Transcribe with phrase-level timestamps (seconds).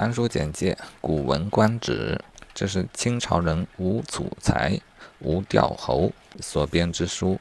[0.00, 0.72] 参书简介：
[1.02, 2.18] 《古文观止》，
[2.54, 4.80] 这是清朝人吴楚才、
[5.18, 7.38] 吴调侯所编之书。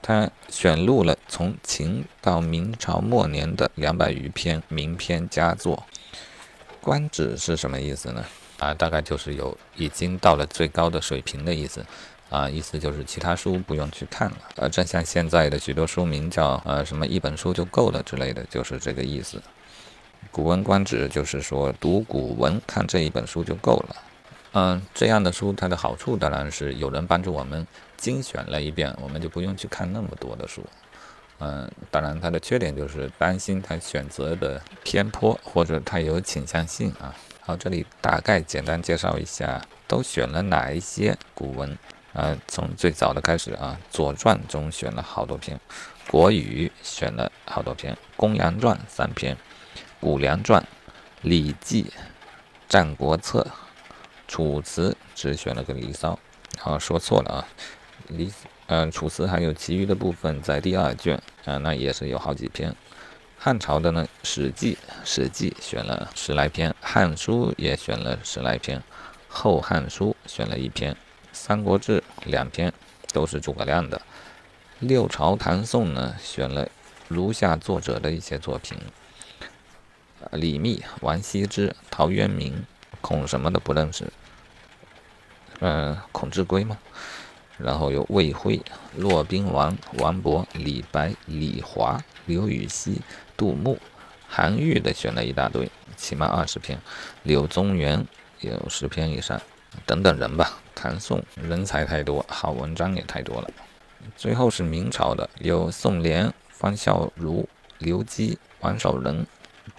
[0.00, 5.84] 他选录了从秦到明朝末年的两百余篇名篇佳作。
[6.80, 8.24] 观止是什么意思呢？
[8.60, 11.84] 啊，大概就是有已经到了最高的水平的意思。
[12.30, 14.38] 啊，意思就是其他书不用去看了。
[14.56, 19.36] 呃，正像现在的许多书名叫呃什么一本书就够了之类的，就是这个意思。
[20.30, 23.96] 《古文观止》就是说读古文看这一本书就够了。
[24.52, 27.66] 嗯，这样的书它的好处当然是有人帮助我们
[27.96, 30.64] 精选了一遍，我们就不用去看那么多的书。
[31.38, 37.14] 嗯，当然它的缺点就是担心它选择的偏颇或者它有倾向性啊。
[37.40, 41.78] 好，这里大概简单介绍一下都选了哪一些古文。
[42.12, 45.56] 呃，从最早的开始啊，《左传》中选了好多篇，
[46.10, 49.34] 《国语》选了好多篇，《公羊传》三篇，
[50.00, 50.60] 《谷梁传》、
[51.22, 51.82] 《礼记》、
[52.68, 53.42] 《战国策》、
[54.26, 56.18] 《楚辞》只选了个《离骚》，
[56.70, 57.38] 啊，说错了啊，
[58.16, 58.28] 《离》
[58.66, 62.74] 嗯，《楚辞》还有其余的部分在第二卷啊，那也是有好几篇。
[63.38, 68.78] 汉朝的呢，《史记》《史记》选了十来篇，《汉书》也选了十来篇，
[69.28, 70.94] 《后汉书》选了一篇。
[71.32, 72.72] 《三国志》两篇
[73.12, 73.98] 都是诸葛亮的，
[74.80, 76.68] 《六朝唐宋》呢选了
[77.08, 78.76] 如下作者的一些作品：
[80.32, 82.64] 李密、王羲之、陶渊明、
[83.00, 84.12] 孔什么的不认识，
[85.60, 86.78] 嗯，孔志圭吗？
[87.58, 88.60] 然后有魏辉、
[88.96, 93.02] 骆宾王、王勃、李白、李华、刘禹锡、
[93.36, 93.78] 杜牧、
[94.26, 96.78] 韩愈的选了一大堆，起码二十篇；
[97.22, 98.06] 柳宗元
[98.40, 99.40] 有十篇以上。
[99.86, 103.48] 等等人吧，唐宋人才太多，好文章也太多了。
[104.16, 107.44] 最后是明朝的，有宋濂、方孝孺、
[107.78, 109.26] 刘基、王守仁、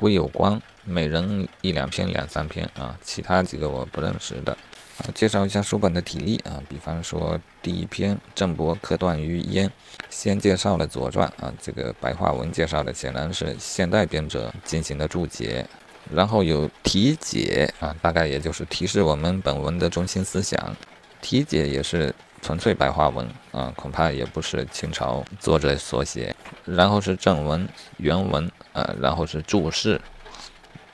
[0.02, 2.97] 归有光，每人一两篇、两三篇啊。
[3.03, 4.52] 其他几个我不认识的。
[4.97, 9.69] 啊，介绍一下书本的体例啊，比方说第一篇郑伯克段于鄢，
[10.09, 15.66] 先介绍了《左传》啊，这个白话文介绍的显然是现代编者进行的注解。
[16.12, 20.75] 然后有题解啊，大概也就是提示我们本文的中心思想。
[21.22, 26.35] 题解也是纯粹白话文啊，恐怕也不是清朝作者所写。
[26.66, 30.02] 然后是正文、原文啊，然后是注释，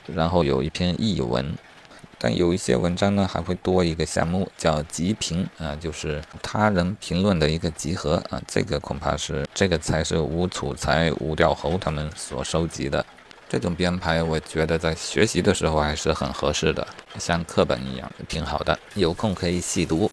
[0.06, 1.54] 然后有一篇译文。
[2.20, 8.42] 但有一些文章呢，还会多一个项目叫集评啊，就是他人评论的一个集合啊。
[8.46, 13.06] 这个恐怕是这个才是吴楚才、吴调侯他们所收集的。
[13.48, 16.86] 这种编排，我觉得在学习的时候还是很合适的，
[17.18, 18.78] 像课本一样，挺好的。
[18.92, 20.06] 有空可以细读。